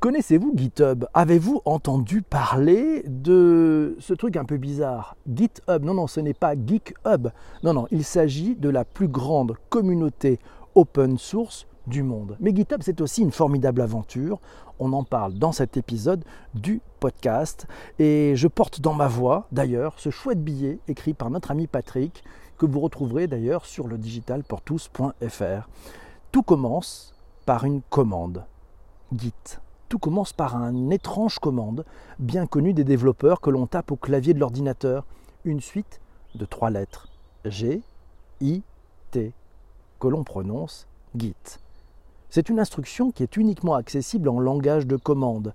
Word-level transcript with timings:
Connaissez-vous 0.00 0.52
GitHub? 0.54 1.06
Avez-vous 1.12 1.60
entendu 1.64 2.22
parler 2.22 3.02
de 3.08 3.96
ce 3.98 4.14
truc 4.14 4.36
un 4.36 4.44
peu 4.44 4.56
bizarre? 4.56 5.16
GitHub, 5.28 5.82
non, 5.82 5.94
non, 5.94 6.06
ce 6.06 6.20
n'est 6.20 6.34
pas 6.34 6.54
GeekHub. 6.54 7.30
Non, 7.64 7.74
non, 7.74 7.88
il 7.90 8.04
s'agit 8.04 8.54
de 8.54 8.68
la 8.68 8.84
plus 8.84 9.08
grande 9.08 9.56
communauté 9.70 10.38
open 10.76 11.18
source 11.18 11.66
du 11.88 12.04
monde. 12.04 12.36
Mais 12.38 12.54
GitHub, 12.54 12.80
c'est 12.84 13.00
aussi 13.00 13.22
une 13.22 13.32
formidable 13.32 13.80
aventure. 13.80 14.38
On 14.78 14.92
en 14.92 15.02
parle 15.02 15.34
dans 15.34 15.50
cet 15.50 15.76
épisode 15.76 16.24
du 16.54 16.80
podcast. 17.00 17.66
Et 17.98 18.34
je 18.36 18.46
porte 18.46 18.80
dans 18.80 18.94
ma 18.94 19.08
voix, 19.08 19.48
d'ailleurs, 19.50 19.94
ce 19.96 20.10
chouette 20.10 20.44
billet 20.44 20.78
écrit 20.86 21.12
par 21.12 21.28
notre 21.28 21.50
ami 21.50 21.66
Patrick, 21.66 22.22
que 22.56 22.66
vous 22.66 22.78
retrouverez 22.78 23.26
d'ailleurs 23.26 23.66
sur 23.66 23.88
le 23.88 23.98
digitalportous.fr. 23.98 25.68
Tout 26.30 26.42
commence 26.44 27.14
par 27.46 27.64
une 27.64 27.82
commande. 27.90 28.44
Git. 29.12 29.58
Tout 29.88 29.98
commence 29.98 30.34
par 30.34 30.54
une 30.56 30.92
étrange 30.92 31.38
commande, 31.38 31.84
bien 32.18 32.46
connue 32.46 32.74
des 32.74 32.84
développeurs 32.84 33.40
que 33.40 33.48
l'on 33.48 33.66
tape 33.66 33.90
au 33.90 33.96
clavier 33.96 34.34
de 34.34 34.38
l'ordinateur. 34.38 35.06
Une 35.44 35.60
suite 35.60 36.00
de 36.34 36.44
trois 36.44 36.68
lettres. 36.68 37.08
G, 37.46 37.80
I, 38.42 38.62
T, 39.10 39.32
que 39.98 40.08
l'on 40.08 40.24
prononce 40.24 40.86
Git. 41.16 41.34
C'est 42.28 42.50
une 42.50 42.60
instruction 42.60 43.10
qui 43.10 43.22
est 43.22 43.38
uniquement 43.38 43.74
accessible 43.74 44.28
en 44.28 44.38
langage 44.38 44.86
de 44.86 44.96
commande. 44.96 45.54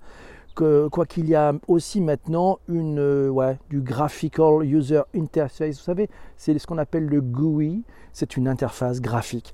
Quoi 0.55 1.05
qu'il 1.05 1.27
y 1.27 1.35
a 1.35 1.53
aussi 1.67 2.01
maintenant 2.01 2.59
une, 2.67 2.99
euh, 2.99 3.53
du 3.69 3.81
Graphical 3.81 4.63
User 4.63 5.01
Interface, 5.15 5.77
vous 5.77 5.83
savez, 5.83 6.09
c'est 6.37 6.57
ce 6.57 6.67
qu'on 6.67 6.77
appelle 6.77 7.05
le 7.05 7.21
GUI, 7.21 7.83
c'est 8.13 8.37
une 8.37 8.47
interface 8.47 9.01
graphique. 9.01 9.51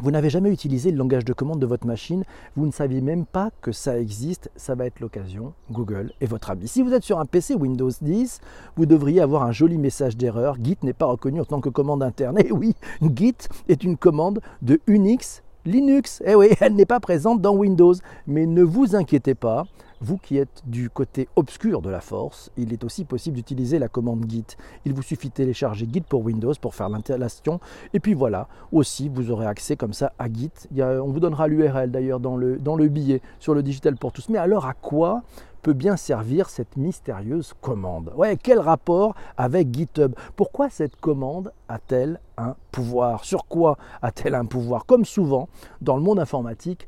Vous 0.00 0.12
n'avez 0.12 0.30
jamais 0.30 0.52
utilisé 0.52 0.92
le 0.92 0.96
langage 0.96 1.24
de 1.24 1.32
commande 1.32 1.58
de 1.58 1.66
votre 1.66 1.84
machine, 1.84 2.22
vous 2.56 2.66
ne 2.66 2.70
saviez 2.70 3.00
même 3.00 3.26
pas 3.26 3.50
que 3.60 3.72
ça 3.72 3.98
existe, 3.98 4.48
ça 4.54 4.76
va 4.76 4.86
être 4.86 5.00
l'occasion, 5.00 5.54
Google 5.72 6.12
est 6.20 6.26
votre 6.26 6.50
ami. 6.50 6.68
Si 6.68 6.82
vous 6.82 6.92
êtes 6.92 7.02
sur 7.02 7.18
un 7.18 7.26
PC 7.26 7.56
Windows 7.56 7.90
10, 8.00 8.40
vous 8.76 8.86
devriez 8.86 9.20
avoir 9.20 9.42
un 9.42 9.50
joli 9.50 9.76
message 9.76 10.16
d'erreur, 10.16 10.56
Git 10.62 10.78
n'est 10.84 10.92
pas 10.92 11.06
reconnu 11.06 11.40
en 11.40 11.44
tant 11.44 11.60
que 11.60 11.68
commande 11.68 12.04
interne. 12.04 12.38
Et 12.38 12.46
eh 12.48 12.52
oui, 12.52 12.76
Git 13.16 13.48
est 13.68 13.82
une 13.82 13.96
commande 13.96 14.40
de 14.62 14.80
Unix 14.86 15.42
Linux. 15.64 16.22
Eh 16.24 16.34
oui, 16.34 16.50
elle 16.60 16.74
n'est 16.74 16.86
pas 16.86 17.00
présente 17.00 17.40
dans 17.40 17.54
Windows. 17.54 17.94
Mais 18.26 18.46
ne 18.46 18.62
vous 18.62 18.96
inquiétez 18.96 19.34
pas, 19.34 19.64
vous 20.00 20.16
qui 20.16 20.38
êtes 20.38 20.62
du 20.66 20.90
côté 20.90 21.28
obscur 21.36 21.82
de 21.82 21.90
la 21.90 22.00
force, 22.00 22.50
il 22.56 22.72
est 22.72 22.84
aussi 22.84 23.04
possible 23.04 23.36
d'utiliser 23.36 23.78
la 23.78 23.88
commande 23.88 24.24
Git. 24.28 24.44
Il 24.84 24.94
vous 24.94 25.02
suffit 25.02 25.28
de 25.28 25.34
télécharger 25.34 25.88
Git 25.90 26.02
pour 26.02 26.24
Windows 26.24 26.54
pour 26.60 26.74
faire 26.74 26.88
l'installation. 26.88 27.60
Et 27.92 28.00
puis 28.00 28.14
voilà, 28.14 28.48
aussi 28.72 29.08
vous 29.08 29.30
aurez 29.30 29.46
accès 29.46 29.76
comme 29.76 29.92
ça 29.92 30.12
à 30.18 30.32
Git. 30.32 30.50
on 30.76 31.10
vous 31.10 31.20
donnera 31.20 31.48
l'URL 31.48 31.90
d'ailleurs 31.90 32.20
dans 32.20 32.36
le, 32.36 32.58
dans 32.58 32.76
le 32.76 32.88
billet 32.88 33.20
sur 33.38 33.54
le 33.54 33.62
Digital 33.62 33.96
pour 33.96 34.12
tous. 34.12 34.28
Mais 34.28 34.38
alors 34.38 34.66
à 34.66 34.74
quoi 34.74 35.22
peut 35.62 35.72
bien 35.72 35.96
servir 35.96 36.48
cette 36.48 36.76
mystérieuse 36.76 37.52
commande? 37.60 38.12
Ouais, 38.16 38.36
quel 38.36 38.58
rapport 38.58 39.14
avec 39.36 39.74
GitHub? 39.74 40.14
Pourquoi 40.36 40.70
cette 40.70 40.96
commande 40.96 41.52
a-t-elle 41.68 42.20
un 42.36 42.54
pouvoir? 42.70 43.24
Sur 43.24 43.46
quoi 43.46 43.76
a-t-elle 44.02 44.34
un 44.34 44.46
pouvoir? 44.46 44.86
Comme 44.86 45.04
souvent 45.04 45.48
dans 45.80 45.96
le 45.96 46.02
monde 46.02 46.20
informatique, 46.20 46.86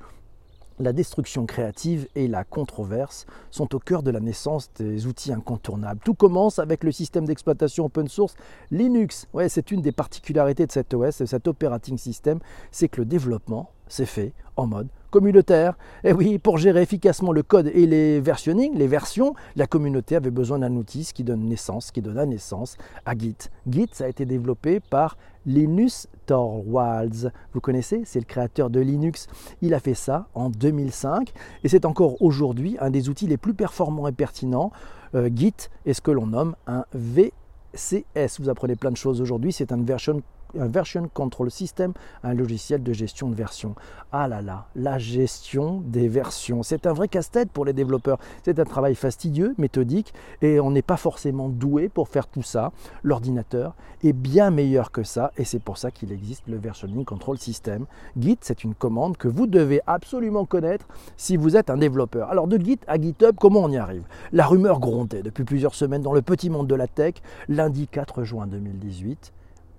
la 0.80 0.92
destruction 0.92 1.46
créative 1.46 2.08
et 2.14 2.26
la 2.26 2.44
controverse 2.44 3.26
sont 3.50 3.74
au 3.74 3.78
cœur 3.78 4.02
de 4.02 4.10
la 4.10 4.20
naissance 4.20 4.70
des 4.78 5.06
outils 5.06 5.32
incontournables. 5.32 6.00
Tout 6.04 6.14
commence 6.14 6.58
avec 6.58 6.84
le 6.84 6.90
système 6.90 7.26
d'exploitation 7.26 7.84
open 7.84 8.08
source 8.08 8.34
Linux. 8.70 9.28
Ouais, 9.32 9.48
c'est 9.48 9.70
une 9.70 9.82
des 9.82 9.92
particularités 9.92 10.66
de 10.66 10.72
cet 10.72 10.94
OS, 10.94 11.18
de 11.18 11.26
cet 11.26 11.46
operating 11.46 11.98
system, 11.98 12.40
c'est 12.70 12.88
que 12.88 13.00
le 13.00 13.04
développement 13.04 13.70
s'est 13.88 14.06
fait 14.06 14.32
en 14.56 14.66
mode 14.66 14.88
communautaire. 15.10 15.76
Et 16.04 16.12
oui, 16.12 16.38
pour 16.38 16.56
gérer 16.58 16.82
efficacement 16.82 17.32
le 17.32 17.42
code 17.42 17.66
et 17.66 17.86
les 17.86 18.20
versionning, 18.20 18.76
les 18.76 18.86
versions, 18.86 19.34
la 19.56 19.66
communauté 19.66 20.16
avait 20.16 20.30
besoin 20.30 20.60
d'un 20.60 20.74
outil 20.76 21.10
qui 21.12 21.24
donne 21.24 21.44
naissance, 21.44 21.90
qui 21.90 22.00
donna 22.00 22.24
naissance 22.26 22.76
à 23.04 23.16
Git. 23.16 23.36
Git, 23.68 23.88
ça 23.92 24.04
a 24.04 24.08
été 24.08 24.24
développé 24.24 24.80
par 24.80 25.18
Linus 25.46 26.06
Torvalds. 26.30 27.32
Vous 27.52 27.60
connaissez 27.60 28.02
C'est 28.04 28.20
le 28.20 28.24
créateur 28.24 28.70
de 28.70 28.78
Linux. 28.78 29.26
Il 29.62 29.74
a 29.74 29.80
fait 29.80 29.94
ça 29.94 30.28
en 30.34 30.48
2005 30.48 31.32
et 31.64 31.68
c'est 31.68 31.84
encore 31.84 32.22
aujourd'hui 32.22 32.76
un 32.78 32.90
des 32.90 33.08
outils 33.08 33.26
les 33.26 33.36
plus 33.36 33.52
performants 33.52 34.06
et 34.06 34.12
pertinents. 34.12 34.70
Euh, 35.16 35.28
Git 35.34 35.54
est 35.86 35.92
ce 35.92 36.00
que 36.00 36.12
l'on 36.12 36.28
nomme 36.28 36.54
un 36.68 36.84
VCS. 36.94 38.38
Vous 38.38 38.48
apprenez 38.48 38.76
plein 38.76 38.92
de 38.92 38.96
choses 38.96 39.20
aujourd'hui. 39.20 39.52
C'est 39.52 39.72
un 39.72 39.82
version 39.82 40.22
un 40.58 40.68
version 40.68 41.08
control 41.12 41.50
system, 41.50 41.92
un 42.22 42.34
logiciel 42.34 42.82
de 42.82 42.92
gestion 42.92 43.28
de 43.28 43.34
version. 43.34 43.74
Ah 44.12 44.28
là 44.28 44.42
là, 44.42 44.66
la 44.74 44.98
gestion 44.98 45.82
des 45.86 46.08
versions, 46.08 46.62
c'est 46.62 46.86
un 46.86 46.92
vrai 46.92 47.08
casse-tête 47.08 47.50
pour 47.50 47.64
les 47.64 47.72
développeurs. 47.72 48.18
C'est 48.42 48.58
un 48.58 48.64
travail 48.64 48.94
fastidieux, 48.94 49.54
méthodique, 49.58 50.12
et 50.42 50.60
on 50.60 50.70
n'est 50.70 50.82
pas 50.82 50.96
forcément 50.96 51.48
doué 51.48 51.88
pour 51.88 52.08
faire 52.08 52.26
tout 52.26 52.42
ça. 52.42 52.72
L'ordinateur 53.02 53.74
est 54.02 54.12
bien 54.12 54.50
meilleur 54.50 54.90
que 54.90 55.02
ça, 55.02 55.32
et 55.36 55.44
c'est 55.44 55.62
pour 55.62 55.78
ça 55.78 55.90
qu'il 55.90 56.12
existe 56.12 56.48
le 56.48 56.56
versioning 56.56 57.04
control 57.04 57.38
system. 57.38 57.86
Git, 58.18 58.38
c'est 58.40 58.64
une 58.64 58.74
commande 58.74 59.16
que 59.16 59.28
vous 59.28 59.46
devez 59.46 59.80
absolument 59.86 60.44
connaître 60.44 60.86
si 61.16 61.36
vous 61.36 61.56
êtes 61.56 61.70
un 61.70 61.76
développeur. 61.76 62.30
Alors 62.30 62.46
de 62.46 62.58
Git 62.58 62.80
à 62.86 63.00
GitHub, 63.00 63.36
comment 63.38 63.60
on 63.60 63.70
y 63.70 63.76
arrive? 63.76 64.04
La 64.32 64.46
rumeur 64.46 64.80
grondait 64.80 65.22
depuis 65.22 65.44
plusieurs 65.44 65.74
semaines 65.74 66.02
dans 66.02 66.12
le 66.12 66.22
petit 66.22 66.50
monde 66.50 66.66
de 66.66 66.74
la 66.74 66.86
tech. 66.86 67.14
Lundi 67.48 67.88
4 67.88 68.24
juin 68.24 68.46
2018, 68.46 69.32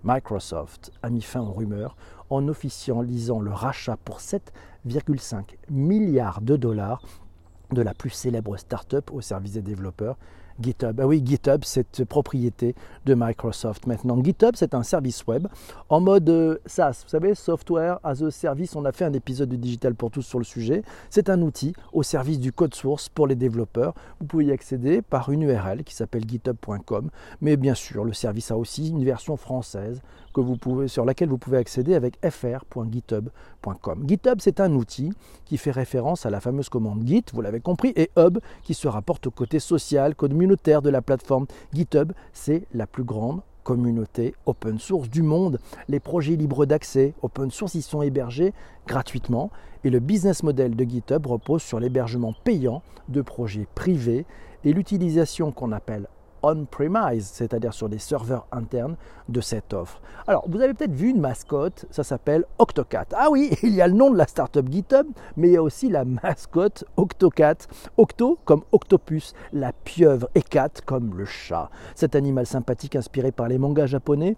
Microsoft 0.04 0.92
a 1.04 1.10
mis 1.10 1.22
fin 1.22 1.42
aux 1.42 1.52
rumeurs 1.52 1.96
en 2.30 2.48
officialisant 2.48 3.40
le 3.40 3.52
rachat 3.52 3.98
pour 3.98 4.20
7,5 4.20 5.44
milliards 5.70 6.42
de 6.42 6.56
dollars 6.56 7.04
de 7.72 7.82
la 7.82 7.94
plus 7.94 8.10
célèbre 8.10 8.58
start-up 8.58 9.12
au 9.12 9.22
service 9.22 9.54
des 9.54 9.62
développeurs, 9.62 10.18
GitHub. 10.60 11.00
Ah 11.00 11.08
oui, 11.08 11.22
GitHub, 11.26 11.64
cette 11.64 12.04
propriété 12.06 12.76
de 13.06 13.14
Microsoft 13.16 13.88
maintenant. 13.88 14.22
GitHub, 14.24 14.56
c'est 14.56 14.74
un 14.74 14.84
service 14.84 15.26
web 15.28 15.48
en 15.90 16.00
mode 16.00 16.30
euh, 16.30 16.58
SaaS, 16.66 17.02
vous 17.04 17.10
savez, 17.10 17.36
Software 17.36 18.00
as 18.04 18.24
a 18.24 18.32
Service. 18.32 18.76
On 18.76 18.86
a 18.86 18.92
fait 18.92 19.06
un 19.06 19.14
épisode 19.14 19.50
de 19.50 19.56
Digital 19.56 19.96
pour 19.96 20.12
tous 20.12 20.22
sur 20.22 20.40
le 20.40 20.46
sujet. 20.46 20.84
C'est 21.10 21.30
un 21.30 21.42
outil 21.42 21.74
au 21.94 22.04
service 22.04 22.40
du 22.40 22.52
code 22.52 22.74
source 22.74 23.10
pour 23.10 23.28
les 23.28 23.36
développeurs. 23.36 23.94
Vous 24.20 24.26
pouvez 24.26 24.46
y 24.46 24.52
accéder 24.52 25.02
par 25.02 25.30
une 25.30 25.44
URL 25.44 25.84
qui 25.84 25.96
s'appelle 25.96 26.28
github.com. 26.28 27.10
Mais 27.42 27.58
bien 27.58 27.76
sûr, 27.76 28.04
le 28.04 28.14
service 28.14 28.52
a 28.52 28.58
aussi 28.58 28.90
une 28.90 29.04
version 29.04 29.38
française 29.38 30.02
sur 30.88 31.06
laquelle 31.06 31.30
vous 31.30 31.38
pouvez 31.38 31.58
accéder 31.58 31.96
avec 31.96 32.18
fr.github.com. 32.28 34.04
GitHub, 34.08 34.40
c'est 34.40 34.60
un 34.60 34.74
outil 34.74 35.12
qui 35.46 35.58
fait 35.58 35.72
référence 35.72 36.26
à 36.26 36.30
la 36.30 36.40
fameuse 36.40 36.70
commande 36.70 37.06
Git, 37.06 37.26
vous 37.34 37.42
l'avez 37.42 37.60
compris, 37.60 37.94
et 37.96 38.12
Hub 38.18 38.40
qui 38.64 38.74
se 38.74 38.88
rapporte 38.88 39.28
au 39.28 39.32
côté 39.32 39.60
social, 39.60 40.16
communautaire 40.16 40.82
de 40.82 40.90
la 40.90 41.02
plateforme. 41.02 41.46
GitHub, 41.74 42.12
c'est 42.34 42.64
la 42.74 42.88
plus 42.88 43.04
grande 43.04 43.42
communauté 43.64 44.34
open 44.46 44.80
source 44.80 45.10
du 45.10 45.22
monde. 45.22 45.60
Les 45.88 46.00
projets 46.00 46.36
libres 46.36 46.66
d'accès 46.66 47.14
open 47.22 47.52
source 47.52 47.76
y 47.76 47.82
sont 47.82 48.02
hébergés 48.02 48.54
gratuitement 48.88 49.52
et 49.84 49.90
le 49.90 50.00
business 50.00 50.44
model 50.44 50.76
de 50.76 50.84
GitHub 50.84 51.26
repose 51.26 51.62
sur 51.62 51.80
l'hébergement 51.80 52.34
payant 52.44 52.82
de 53.10 53.22
projets 53.22 53.68
privés 53.76 54.26
et 54.64 54.74
l'utilisation 54.74 55.52
qu'on 55.52 55.72
appelle 55.72 56.08
on-premise, 56.44 57.26
c'est-à-dire 57.26 57.74
sur 57.74 57.90
des 57.90 58.00
serveurs 58.00 58.48
internes 58.52 58.96
de 59.30 59.42
cette 59.42 59.74
offre. 59.74 60.02
Alors, 60.28 60.46
vous 60.48 60.62
avez 60.62 60.74
peut-être 60.74 60.94
vu 60.94 61.10
une 61.10 61.20
mascotte, 61.20 61.86
ça 61.92 62.04
s'appelle 62.04 62.46
Octocat. 62.60 63.08
Ah 63.14 63.30
oui, 63.30 63.52
il 63.64 63.74
y 63.74 63.82
a 63.82 63.88
le 63.88 63.94
nom 63.94 64.12
de 64.12 64.18
la 64.18 64.28
startup 64.28 64.70
GitHub, 64.70 65.08
mais 65.38 65.50
il 65.50 65.54
y 65.54 65.58
a 65.58 65.64
aussi 65.64 65.90
la 65.90 66.06
mascotte 66.06 66.84
Octocat. 66.98 67.56
Octo 67.98 68.38
comme 68.46 68.64
octopus, 68.72 69.34
la 69.54 69.72
pieuvre, 69.74 70.30
et 70.36 70.42
cat 70.42 70.70
comme 70.86 71.18
le 71.18 71.26
chat. 71.26 71.70
Cet 71.96 72.16
animal 72.16 72.46
sympathique 72.46 72.96
inspiré 72.96 73.32
par 73.32 73.48
les 73.48 73.58
mangas 73.58 73.88
japonais 73.88 74.36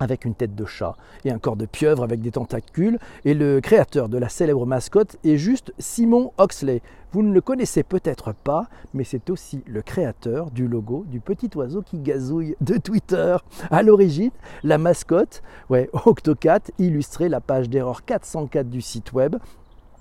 avec 0.00 0.24
une 0.24 0.34
tête 0.34 0.54
de 0.54 0.64
chat 0.64 0.96
et 1.24 1.30
un 1.30 1.38
corps 1.38 1.56
de 1.56 1.66
pieuvre 1.66 2.02
avec 2.02 2.20
des 2.20 2.32
tentacules. 2.32 2.98
Et 3.24 3.34
le 3.34 3.60
créateur 3.60 4.08
de 4.08 4.18
la 4.18 4.28
célèbre 4.28 4.66
mascotte 4.66 5.16
est 5.24 5.36
juste 5.36 5.72
Simon 5.78 6.32
Oxley. 6.38 6.82
Vous 7.12 7.22
ne 7.22 7.32
le 7.32 7.40
connaissez 7.40 7.82
peut-être 7.82 8.32
pas, 8.32 8.66
mais 8.94 9.02
c'est 9.02 9.30
aussi 9.30 9.62
le 9.66 9.82
créateur 9.82 10.50
du 10.50 10.68
logo 10.68 11.04
du 11.08 11.20
petit 11.20 11.50
oiseau 11.56 11.82
qui 11.82 11.98
gazouille 11.98 12.54
de 12.60 12.76
Twitter. 12.76 13.36
À 13.70 13.82
l'origine, 13.82 14.30
la 14.62 14.78
mascotte, 14.78 15.42
ouais, 15.70 15.90
Octocat, 15.92 16.60
illustrait 16.78 17.28
la 17.28 17.40
page 17.40 17.68
d'erreur 17.68 18.04
404 18.04 18.68
du 18.68 18.80
site 18.80 19.12
web 19.12 19.36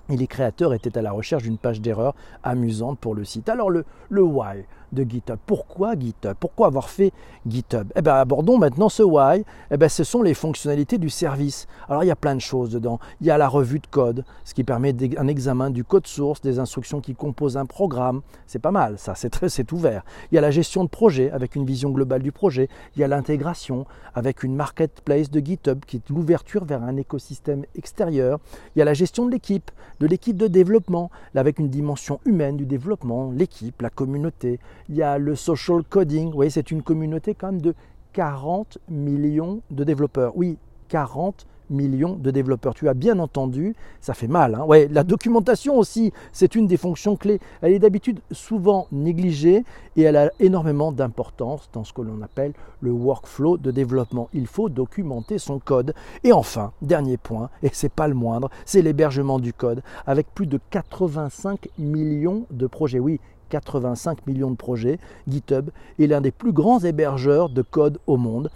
et 0.10 0.18
les 0.18 0.28
créateurs 0.28 0.74
étaient 0.74 0.98
à 0.98 1.02
la 1.02 1.12
recherche 1.12 1.44
d'une 1.44 1.58
page 1.58 1.82
d'erreur 1.82 2.16
amusante 2.44 3.00
pour 3.00 3.16
le 3.16 3.24
site. 3.24 3.50
Alors 3.50 3.70
le, 3.70 3.86
why 4.10 4.66
de 4.92 5.04
GitHub. 5.04 5.38
Pourquoi 5.46 5.98
GitHub? 5.98 6.36
Pourquoi 6.40 6.68
avoir 6.68 6.90
fait 6.90 7.12
GitHub? 7.48 7.88
Eh 7.96 8.02
bien, 8.02 8.16
abordons 8.16 8.58
maintenant 8.58 8.90
ce 8.90 9.04
why. 9.04 9.46
Eh 9.70 9.78
bien, 9.78 9.88
ce 9.88 10.04
sont 10.04 10.24
les 10.24 10.34
fonctionnalités 10.34 10.98
du 10.98 11.10
service. 11.10 11.68
Alors, 11.88 12.04
il 12.04 12.08
y 12.08 12.12
a 12.12 12.16
plein 12.16 12.34
de 12.34 12.42
choses 12.42 12.72
dedans. 12.72 13.00
Il 13.22 13.28
y 13.28 13.32
a 13.32 13.38
la 13.38 13.48
revue 13.48 13.78
de 13.78 13.86
code, 13.86 14.26
ce 14.46 14.56
qui 14.56 14.64
permet 14.64 14.96
un 15.18 15.28
examen 15.28 15.70
du 15.70 15.84
code 15.84 16.08
source, 16.08 16.42
des 16.42 16.58
instructions 16.58 17.02
qui 17.02 17.14
composent 17.14 17.58
un 17.58 17.68
programme. 17.68 18.22
C'est 18.48 18.60
pas 18.60 18.72
mal, 18.72 18.98
ça, 18.98 19.14
c'est 19.14 19.30
très, 19.30 19.50
c'est 19.50 19.72
ouvert. 19.72 20.04
Il 20.32 20.36
y 20.36 20.38
a 20.40 20.42
la 20.42 20.50
gestion 20.52 20.84
de 20.84 20.90
projet 20.90 21.30
avec 21.32 21.56
une 21.56 21.66
vision 21.66 21.92
globale 21.92 22.24
du 22.24 22.32
projet. 22.32 22.68
Il 22.96 23.02
y 23.02 23.04
a 23.04 23.08
l'intégration 23.08 23.86
avec 24.16 24.42
une 24.42 24.56
marketplace 24.56 25.30
de 25.30 25.40
GitHub 25.40 25.86
qui 25.86 25.98
est 25.98 26.10
l'ouverture 26.10 26.66
vers 26.66 26.82
un 26.82 26.98
écosystème 26.98 27.64
extérieur. 27.76 28.40
Il 28.76 28.80
y 28.80 28.82
a 28.82 28.86
la 28.86 28.96
gestion 28.96 29.28
de 29.28 29.32
l'équipe, 29.32 29.70
de 30.00 30.08
l'équipe 30.08 30.38
de 30.38 30.48
développement, 30.48 31.10
avec 31.36 31.60
une 31.60 31.70
dimension 31.70 32.20
humaine 32.26 32.58
du 32.58 32.66
développement, 32.66 33.32
l'équipe, 33.32 33.82
la 33.82 33.90
communauté. 33.90 34.60
Il 34.90 34.96
y 34.96 35.04
a 35.04 35.18
le 35.18 35.36
social 35.36 35.84
coding. 35.84 36.30
Vous 36.30 36.36
voyez, 36.36 36.50
c'est 36.52 36.72
une 36.72 36.82
communauté 36.82 37.36
quand 37.36 37.52
même 37.52 37.62
de 37.62 37.76
40 38.14 38.80
millions 38.90 39.62
de 39.72 39.84
développeurs. 39.84 40.34
Oui, 40.36 40.58
40 40.88 41.46
millions 41.70 42.16
de 42.16 42.32
développeurs. 42.32 42.74
Tu 42.74 42.88
as 42.90 42.94
bien 42.94 43.20
entendu, 43.20 43.76
ça 44.02 44.14
fait 44.14 44.28
mal. 44.28 44.56
Hein. 44.56 44.64
ouais, 44.66 44.88
la 44.92 45.04
documentation 45.04 45.78
aussi, 45.78 46.12
c'est 46.32 46.56
une 46.56 46.68
des 46.68 46.78
fonctions 46.78 47.16
clés. 47.16 47.40
Elle 47.62 47.74
est 47.74 47.80
d'habitude 47.80 48.20
souvent 48.32 48.88
négligée 48.92 49.64
et 49.96 50.02
elle 50.04 50.16
a 50.16 50.32
énormément 50.40 50.92
d'importance 50.92 51.70
dans 51.74 51.84
ce 51.84 51.94
que 51.94 52.02
l'on 52.02 52.22
appelle 52.22 52.54
le 52.82 52.92
workflow 52.92 53.58
de 53.58 53.72
développement. 53.72 54.30
Il 54.34 54.48
faut 54.48 54.70
documenter 54.70 55.38
son 55.38 55.60
code. 55.60 55.94
Et 56.24 56.32
enfin, 56.32 56.72
dernier 56.82 57.18
point, 57.18 57.50
et 57.64 57.70
c'est 57.74 57.92
pas 57.92 58.08
le 58.08 58.14
moindre, 58.14 58.50
c'est 58.66 58.82
l'hébergement 58.82 59.40
du 59.40 59.54
code 59.54 59.82
avec 60.06 60.28
plus 60.34 60.48
de 60.48 60.60
85 60.70 61.70
millions 61.78 62.46
de 62.52 62.68
projets. 62.68 63.00
Oui, 63.00 63.20
85 63.50 64.28
millions 64.28 64.52
de 64.52 64.56
projets, 64.56 65.00
GitHub 65.28 65.70
est 66.00 66.08
l'un 66.08 66.22
des 66.22 66.32
plus 66.32 66.54
grands 66.54 66.80
hébergeurs 66.80 67.50
de 67.50 67.62
code 67.62 68.00
au 68.08 68.18
monde. 68.18 68.50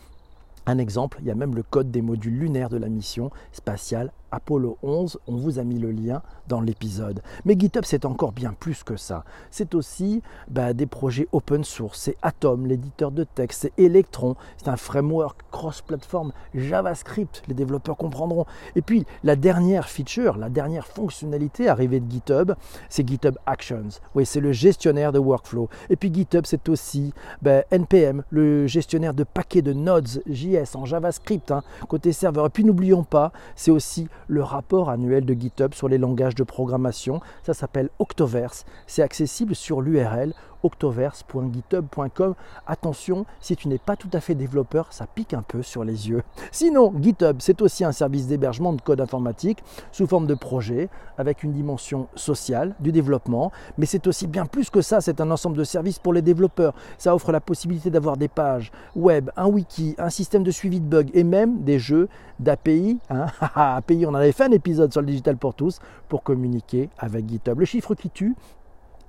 Un 0.65 0.77
exemple, 0.77 1.17
il 1.21 1.27
y 1.27 1.31
a 1.31 1.35
même 1.35 1.55
le 1.55 1.63
code 1.63 1.91
des 1.91 2.01
modules 2.01 2.39
lunaires 2.39 2.69
de 2.69 2.77
la 2.77 2.87
mission 2.87 3.31
spatiale 3.51 4.11
Apollo 4.33 4.79
11, 4.81 5.19
on 5.27 5.35
vous 5.35 5.59
a 5.59 5.63
mis 5.63 5.77
le 5.77 5.91
lien 5.91 6.23
dans 6.47 6.59
l'épisode. 6.59 7.21
Mais 7.45 7.55
GitHub, 7.57 7.83
c'est 7.85 8.03
encore 8.03 8.31
bien 8.31 8.53
plus 8.59 8.83
que 8.83 8.97
ça. 8.97 9.23
C'est 9.51 9.75
aussi 9.75 10.23
bah, 10.49 10.73
des 10.73 10.87
projets 10.87 11.27
open 11.31 11.63
source. 11.63 11.99
C'est 11.99 12.17
Atom, 12.23 12.65
l'éditeur 12.65 13.11
de 13.11 13.25
texte. 13.25 13.61
C'est 13.61 13.83
Electron, 13.83 14.35
c'est 14.57 14.69
un 14.69 14.75
framework 14.75 15.39
cross-platform 15.51 16.33
JavaScript. 16.55 17.43
Les 17.47 17.53
développeurs 17.53 17.95
comprendront. 17.95 18.45
Et 18.75 18.81
puis, 18.81 19.05
la 19.23 19.35
dernière 19.35 19.87
feature, 19.87 20.37
la 20.37 20.49
dernière 20.49 20.87
fonctionnalité 20.87 21.69
arrivée 21.69 21.99
de 21.99 22.11
GitHub, 22.11 22.53
c'est 22.89 23.07
GitHub 23.07 23.37
Actions. 23.45 23.89
Oui, 24.15 24.25
c'est 24.25 24.39
le 24.39 24.51
gestionnaire 24.51 25.11
de 25.11 25.19
workflow. 25.19 25.69
Et 25.91 25.95
puis, 25.95 26.11
GitHub, 26.11 26.45
c'est 26.45 26.69
aussi 26.69 27.13
bah, 27.43 27.61
NPM, 27.69 28.23
le 28.31 28.65
gestionnaire 28.65 29.13
de 29.13 29.23
paquets 29.23 29.61
de 29.61 29.73
nodes 29.73 30.23
JS 30.27 30.75
en 30.75 30.85
JavaScript, 30.85 31.51
hein, 31.51 31.61
côté 31.87 32.11
serveur. 32.13 32.47
Et 32.47 32.49
puis, 32.49 32.63
n'oublions 32.63 33.03
pas, 33.03 33.31
c'est 33.55 33.69
aussi 33.69 34.07
le 34.27 34.43
rapport 34.43 34.89
annuel 34.89 35.25
de 35.25 35.33
GitHub 35.33 35.73
sur 35.73 35.87
les 35.87 35.97
langages 35.97 36.35
de 36.35 36.43
programmation. 36.43 37.21
Ça 37.43 37.53
s'appelle 37.53 37.89
Octoverse. 37.99 38.65
C'est 38.87 39.01
accessible 39.01 39.55
sur 39.55 39.81
l'URL 39.81 40.33
octoverse.github.com. 40.63 42.35
Attention, 42.65 43.25
si 43.39 43.55
tu 43.55 43.67
n'es 43.67 43.77
pas 43.77 43.95
tout 43.95 44.09
à 44.13 44.19
fait 44.19 44.35
développeur, 44.35 44.87
ça 44.91 45.05
pique 45.05 45.33
un 45.33 45.41
peu 45.41 45.61
sur 45.61 45.83
les 45.83 46.09
yeux. 46.09 46.23
Sinon, 46.51 46.93
GitHub, 46.99 47.37
c'est 47.39 47.61
aussi 47.61 47.83
un 47.83 47.91
service 47.91 48.27
d'hébergement 48.27 48.73
de 48.73 48.81
code 48.81 49.01
informatique 49.01 49.63
sous 49.91 50.07
forme 50.07 50.27
de 50.27 50.35
projet 50.35 50.89
avec 51.17 51.43
une 51.43 51.51
dimension 51.51 52.07
sociale 52.15 52.75
du 52.79 52.91
développement, 52.91 53.51
mais 53.77 53.85
c'est 53.85 54.07
aussi 54.07 54.27
bien 54.27 54.45
plus 54.45 54.69
que 54.69 54.81
ça, 54.81 55.01
c'est 55.01 55.21
un 55.21 55.29
ensemble 55.31 55.57
de 55.57 55.63
services 55.63 55.99
pour 55.99 56.13
les 56.13 56.21
développeurs. 56.21 56.73
Ça 56.97 57.13
offre 57.13 57.31
la 57.31 57.41
possibilité 57.41 57.89
d'avoir 57.89 58.17
des 58.17 58.27
pages 58.27 58.71
web, 58.95 59.29
un 59.35 59.47
wiki, 59.47 59.95
un 59.97 60.09
système 60.09 60.43
de 60.43 60.51
suivi 60.51 60.79
de 60.79 60.85
bugs 60.85 61.11
et 61.13 61.23
même 61.23 61.63
des 61.63 61.79
jeux 61.79 62.07
d'API. 62.39 62.99
Hein 63.09 63.27
API, 63.55 64.05
on 64.05 64.13
avait 64.13 64.31
fait 64.31 64.45
un 64.45 64.51
épisode 64.51 64.91
sur 64.91 65.01
le 65.01 65.07
digital 65.07 65.37
pour 65.37 65.53
tous 65.53 65.79
pour 66.09 66.23
communiquer 66.23 66.89
avec 66.97 67.27
GitHub. 67.27 67.59
Le 67.59 67.65
chiffre 67.65 67.95
qui 67.95 68.09
tue, 68.09 68.35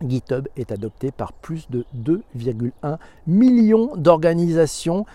GitHub 0.08 0.48
est 0.56 0.72
adopté 0.72 1.10
par 1.10 1.32
plus 1.32 1.68
de 1.70 1.84
2,1 1.96 2.98
millions 3.26 3.96
d'organisations 3.96 5.06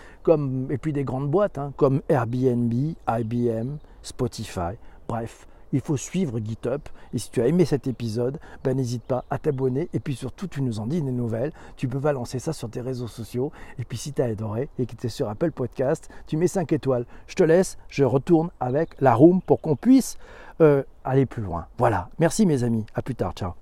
et 0.70 0.78
puis 0.78 0.92
des 0.92 1.04
grandes 1.04 1.30
boîtes 1.30 1.58
hein, 1.58 1.72
comme 1.76 2.02
Airbnb, 2.08 2.72
IBM, 3.08 3.76
Spotify. 4.02 4.76
Bref, 5.08 5.46
il 5.72 5.80
faut 5.80 5.96
suivre 5.96 6.38
GitHub. 6.40 6.80
Et 7.12 7.18
si 7.18 7.30
tu 7.30 7.40
as 7.40 7.46
aimé 7.46 7.64
cet 7.64 7.86
épisode, 7.86 8.38
ben 8.64 8.76
n'hésite 8.76 9.02
pas 9.02 9.24
à 9.30 9.38
t'abonner. 9.38 9.88
Et 9.92 10.00
puis 10.00 10.14
surtout, 10.14 10.46
tu 10.46 10.62
nous 10.62 10.80
en 10.80 10.86
dis 10.86 11.02
des 11.02 11.12
nouvelles. 11.12 11.52
Tu 11.76 11.88
peux 11.88 11.98
balancer 11.98 12.38
ça 12.38 12.52
sur 12.52 12.70
tes 12.70 12.80
réseaux 12.80 13.08
sociaux. 13.08 13.52
Et 13.78 13.84
puis 13.84 13.98
si 13.98 14.12
tu 14.12 14.22
as 14.22 14.26
adoré 14.26 14.68
et 14.78 14.86
que 14.86 14.94
tu 14.96 15.06
es 15.06 15.10
sur 15.10 15.28
Apple 15.28 15.52
Podcast, 15.52 16.08
tu 16.26 16.36
mets 16.36 16.48
5 16.48 16.72
étoiles. 16.72 17.06
Je 17.26 17.34
te 17.34 17.42
laisse, 17.42 17.78
je 17.88 18.04
retourne 18.04 18.50
avec 18.60 19.00
la 19.00 19.14
room 19.14 19.40
pour 19.42 19.60
qu'on 19.60 19.76
puisse 19.76 20.18
euh, 20.60 20.82
aller 21.04 21.26
plus 21.26 21.42
loin. 21.42 21.66
Voilà. 21.78 22.08
Merci 22.18 22.46
mes 22.46 22.64
amis. 22.64 22.84
À 22.94 23.02
plus 23.02 23.14
tard. 23.14 23.32
Ciao. 23.32 23.52